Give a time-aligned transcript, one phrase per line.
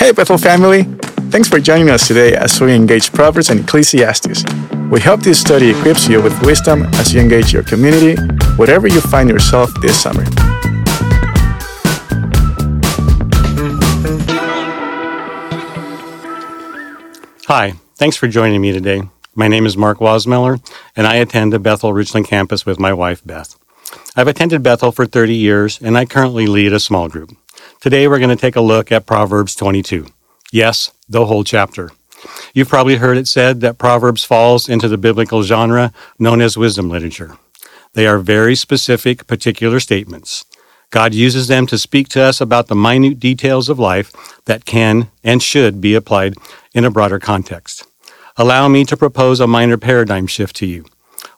[0.00, 0.84] Hey, Bethel family!
[1.28, 4.44] Thanks for joining us today as we engage Proverbs and Ecclesiastes.
[4.90, 8.18] We hope this study equips you with wisdom as you engage your community,
[8.56, 10.24] wherever you find yourself this summer.
[17.46, 19.02] Hi, thanks for joining me today.
[19.34, 23.20] My name is Mark Wasmeller, and I attend the Bethel Richland campus with my wife,
[23.26, 23.54] Beth.
[24.16, 27.36] I've attended Bethel for 30 years, and I currently lead a small group.
[27.80, 30.06] Today, we're going to take a look at Proverbs 22.
[30.52, 31.90] Yes, the whole chapter.
[32.52, 36.90] You've probably heard it said that Proverbs falls into the biblical genre known as wisdom
[36.90, 37.38] literature.
[37.94, 40.44] They are very specific, particular statements.
[40.90, 44.12] God uses them to speak to us about the minute details of life
[44.44, 46.34] that can and should be applied
[46.74, 47.86] in a broader context.
[48.36, 50.84] Allow me to propose a minor paradigm shift to you.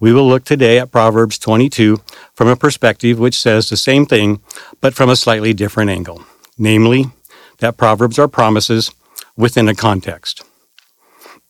[0.00, 1.98] We will look today at Proverbs 22
[2.32, 4.40] from a perspective which says the same thing,
[4.80, 6.22] but from a slightly different angle.
[6.58, 7.06] Namely,
[7.58, 8.90] that Proverbs are promises
[9.36, 10.42] within a context.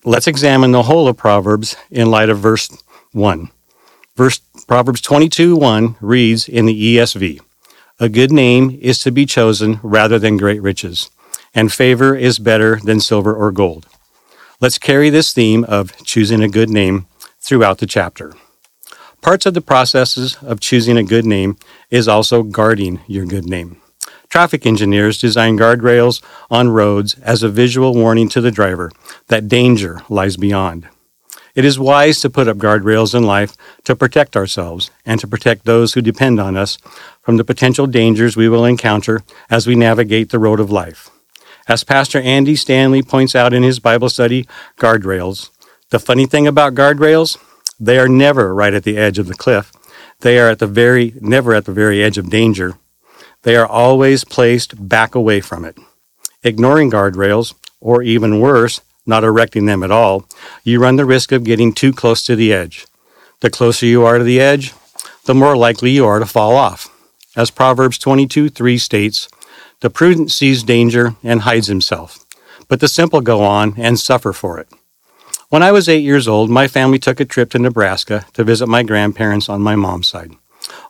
[0.04, 2.70] Let's examine the whole of Proverbs in light of verse
[3.12, 3.50] 1.
[4.16, 7.40] Verse Proverbs 22 1 reads in the ESV
[7.98, 11.10] A good name is to be chosen rather than great riches,
[11.54, 13.86] and favor is better than silver or gold.
[14.60, 17.06] Let's carry this theme of choosing a good name
[17.38, 18.34] throughout the chapter.
[19.22, 21.56] Parts of the processes of choosing a good name
[21.90, 23.80] is also guarding your good name.
[24.30, 28.90] Traffic engineers design guardrails on roads as a visual warning to the driver
[29.28, 30.86] that danger lies beyond.
[31.54, 35.64] It is wise to put up guardrails in life to protect ourselves and to protect
[35.64, 36.78] those who depend on us
[37.22, 41.10] from the potential dangers we will encounter as we navigate the road of life.
[41.66, 44.46] As Pastor Andy Stanley points out in his Bible study,
[44.78, 45.50] Guardrails,
[45.90, 47.38] the funny thing about guardrails,
[47.80, 49.72] they are never right at the edge of the cliff.
[50.20, 52.78] They are at the very never at the very edge of danger.
[53.48, 55.78] They are always placed back away from it.
[56.42, 60.26] Ignoring guardrails, or even worse, not erecting them at all,
[60.64, 62.86] you run the risk of getting too close to the edge.
[63.40, 64.74] The closer you are to the edge,
[65.24, 66.94] the more likely you are to fall off.
[67.38, 69.30] As Proverbs 22 3 states,
[69.80, 72.26] the prudent sees danger and hides himself,
[72.68, 74.68] but the simple go on and suffer for it.
[75.48, 78.66] When I was eight years old, my family took a trip to Nebraska to visit
[78.66, 80.32] my grandparents on my mom's side.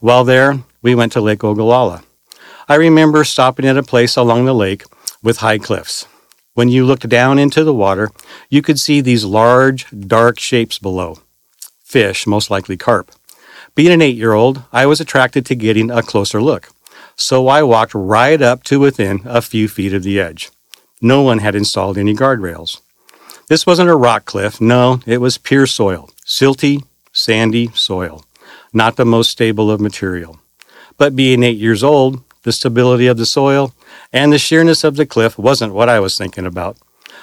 [0.01, 2.03] While there, we went to Lake Ogallala.
[2.71, 4.85] I remember stopping at a place along the lake
[5.23, 6.07] with high cliffs.
[6.53, 8.11] When you looked down into the water,
[8.51, 11.17] you could see these large, dark shapes below.
[11.83, 13.11] Fish, most likely carp.
[13.75, 16.69] Being an eight year old, I was attracted to getting a closer look,
[17.17, 20.51] so I walked right up to within a few feet of the edge.
[21.01, 22.83] No one had installed any guardrails.
[23.49, 28.27] This wasn't a rock cliff, no, it was pure soil, silty, sandy soil,
[28.75, 30.39] not the most stable of material.
[30.99, 33.75] But being eight years old, the stability of the soil,
[34.11, 36.79] and the sheerness of the cliff wasn't what I was thinking about.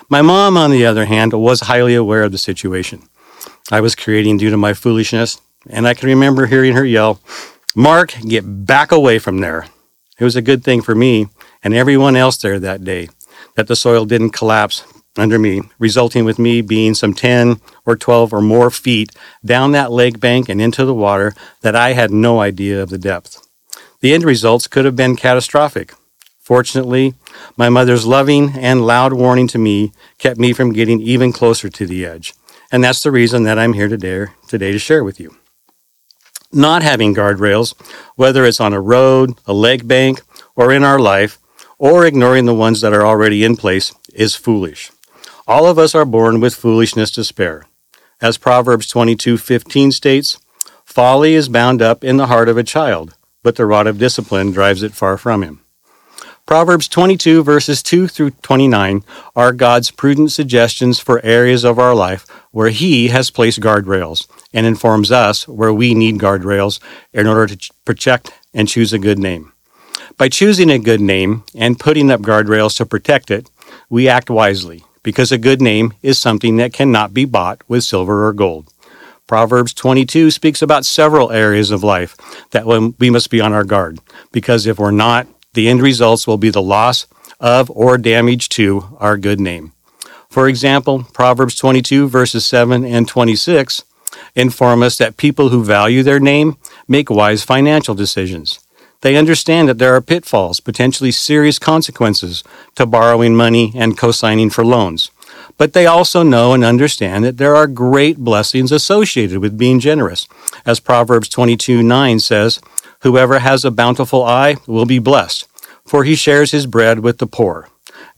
[0.08, 3.09] My mom, on the other hand, was highly aware of the situation
[3.72, 7.19] I was creating due to my foolishness, and I can remember hearing her yell,
[7.75, 9.66] Mark, get back away from there.
[10.19, 11.28] It was a good thing for me
[11.63, 13.09] and everyone else there that day
[13.56, 14.84] that the soil didn't collapse
[15.18, 19.12] under me, resulting with me being some 10 or 12 or more feet
[19.44, 23.00] down that lake bank and into the water that I had no idea of the
[23.00, 23.44] depth.
[24.05, 25.95] The end results could have been catastrophic.
[26.39, 27.16] Fortunately,
[27.57, 31.88] my mother's loving and loud warning to me kept me from getting even closer to
[31.88, 32.35] the edge.
[32.71, 35.35] And that's the reason that I'm here today, today to share with you.
[36.53, 37.73] Not having guardrails,
[38.15, 40.21] whether it's on a road, a leg bank,
[40.55, 41.39] or in our life,
[41.79, 44.91] or ignoring the ones that are already in place, is foolish.
[45.47, 47.65] All of us are born with foolishness to spare.
[48.21, 50.38] As Proverbs 22:15 states,
[50.85, 53.14] folly is bound up in the heart of a child,
[53.45, 55.61] but the rod of discipline drives it far from him.
[56.47, 59.03] Proverbs 22, verses 2 through 29,
[59.35, 64.66] are God's prudent suggestions for areas of our life where He has placed guardrails and
[64.66, 66.79] informs us where we need guardrails
[67.13, 69.53] in order to protect and choose a good name.
[70.17, 73.51] By choosing a good name and putting up guardrails to protect it,
[73.92, 78.25] we act wisely because a good name is something that cannot be bought with silver
[78.25, 78.74] or gold.
[79.27, 82.16] Proverbs 22 speaks about several areas of life
[82.51, 82.68] that
[83.00, 84.00] we must be on our guard,
[84.31, 87.07] because if we're not, the end results will be the loss
[87.39, 89.72] of or damage to our good name.
[90.30, 93.83] For example, Proverbs 22, verses 7 and 26
[94.36, 96.57] inform us that people who value their name
[96.88, 98.60] make wise financial decisions.
[99.01, 102.44] They understand that there are pitfalls, potentially serious consequences
[102.75, 105.12] to borrowing money and co signing for loans.
[105.57, 110.28] But they also know and understand that there are great blessings associated with being generous.
[110.66, 112.60] As Proverbs 22 9 says,
[113.02, 115.48] Whoever has a bountiful eye will be blessed,
[115.86, 117.69] for he shares his bread with the poor.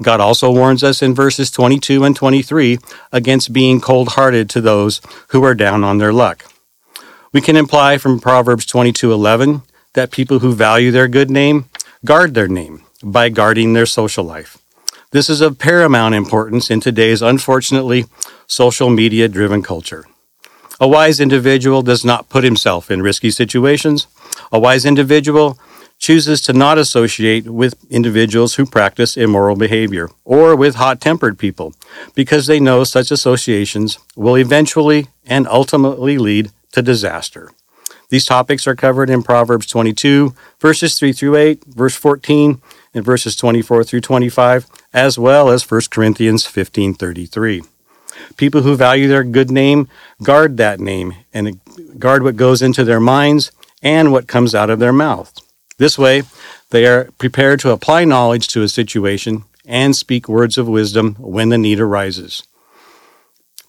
[0.02, 2.78] God also warns us in verses 22 and 23
[3.12, 6.46] against being cold hearted to those who are down on their luck.
[7.34, 9.64] We can imply from Proverbs 22:11
[9.94, 11.66] that people who value their good name
[12.06, 14.58] guard their name by guarding their social life.
[15.12, 18.06] This is of paramount importance in today's unfortunately
[18.46, 20.06] social media driven culture.
[20.82, 24.08] A wise individual does not put himself in risky situations.
[24.52, 25.58] A wise individual
[25.98, 31.74] chooses to not associate with individuals who practice immoral behavior or with hot tempered people
[32.14, 37.50] because they know such associations will eventually and ultimately lead to disaster.
[38.10, 42.62] These topics are covered in Proverbs 22, verses 3 through 8, verse 14,
[42.94, 47.64] and verses 24 through 25, as well as 1 Corinthians 15 33.
[48.36, 49.88] People who value their good name
[50.24, 51.60] guard that name and
[52.00, 53.52] guard what goes into their minds
[53.84, 55.34] and what comes out of their mouth.
[55.78, 56.24] This way,
[56.72, 61.50] they are prepared to apply knowledge to a situation and speak words of wisdom when
[61.50, 62.44] the need arises.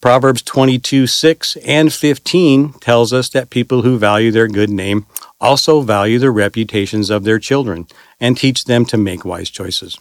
[0.01, 5.07] Proverbs 22 6 and 15 tells us that people who value their good name
[5.41, 7.87] also value the reputations of their children
[8.21, 9.99] and teach them to make wise choices.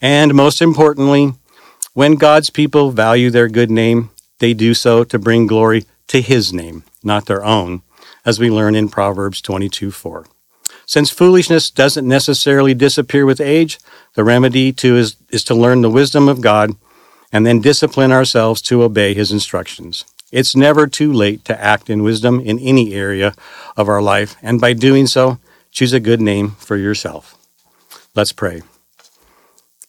[0.00, 1.34] And most importantly,
[1.92, 6.52] when God's people value their good name, they do so to bring glory to His
[6.52, 7.82] name, not their own,
[8.24, 10.26] as we learn in Proverbs 22 4.
[10.86, 13.78] Since foolishness doesn't necessarily disappear with age,
[14.14, 16.72] the remedy to is, is to learn the wisdom of God
[17.32, 20.04] and then discipline ourselves to obey His instructions.
[20.30, 23.34] It's never too late to act in wisdom in any area
[23.76, 25.38] of our life, and by doing so,
[25.74, 27.36] choose a good name for yourself.
[28.14, 28.62] Let's pray.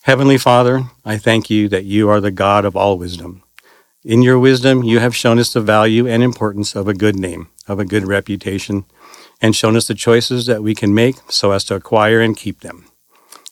[0.01, 3.43] Heavenly Father, I thank you that you are the God of all wisdom.
[4.03, 7.49] In your wisdom, you have shown us the value and importance of a good name,
[7.67, 8.85] of a good reputation,
[9.39, 12.61] and shown us the choices that we can make so as to acquire and keep
[12.61, 12.85] them.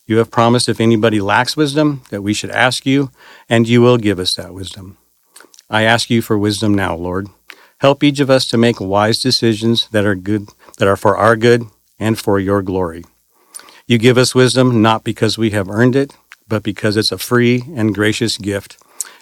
[0.04, 3.12] You have promised if anybody lacks wisdom, that we should ask you,
[3.48, 4.98] and you will give us that wisdom.
[5.70, 7.28] I ask you for wisdom now, Lord.
[7.78, 10.48] Help each of us to make wise decisions that are good,
[10.78, 11.68] that are for our good
[11.98, 13.04] and for your glory.
[13.86, 16.16] You give us wisdom not because we have earned it,
[16.48, 18.78] but because it's a free and gracious gift.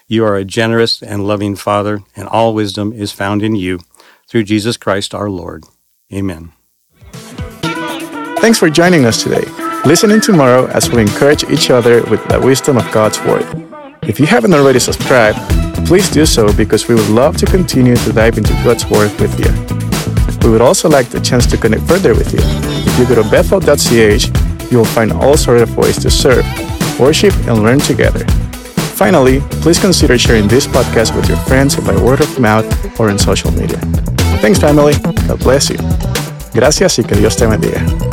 [0.06, 3.80] You are a generous and loving Father, and all wisdom is found in you
[4.28, 5.64] through Jesus Christ our Lord.
[6.12, 6.52] Amen.
[8.40, 9.44] Thanks for joining us today.
[9.84, 13.46] Listen in tomorrow as we encourage each other with the wisdom of God's Word.
[14.02, 15.38] If you haven't already subscribed,
[15.86, 19.38] please do so because we would love to continue to dive into God's Word with
[19.38, 19.91] you.
[20.42, 22.40] We would also like the chance to connect further with you.
[22.42, 26.44] If you go to bethel.ch, you will find all sorts of ways to serve
[26.98, 28.24] worship, and learn together.
[28.94, 32.66] Finally, please consider sharing this podcast with your friends by word of mouth
[33.00, 33.78] or in social media.
[34.40, 34.94] Thanks, family.
[35.28, 35.78] God bless you.
[36.54, 38.11] Gracias y que Dios te bendiga.